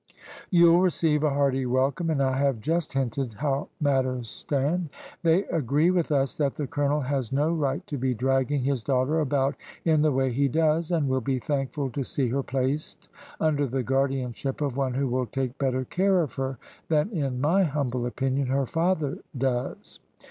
[0.49, 4.89] "You'll receive a hearty welcome, and I have just hinted how matters stand.
[5.21, 9.19] They agree with us that the colonel has no right to be dragging his daughter
[9.19, 9.53] about
[9.85, 13.09] in the way he does, and will be thankful to see her placed
[13.39, 16.57] under the guardianship of one who will take better care of her
[16.89, 19.99] than, in my humble opinion, her father does."